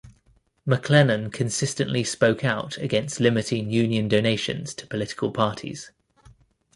McClellan 0.65 1.29
consistently 1.29 2.03
spoke 2.03 2.43
out 2.43 2.75
against 2.79 3.19
limiting 3.19 3.69
union 3.69 4.07
donations 4.07 4.73
to 4.73 4.87
political 4.87 5.29
parties. 5.29 5.91